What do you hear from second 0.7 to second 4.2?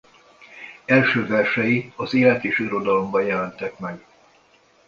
Első versei az Élet és irodalomban jelentek meg.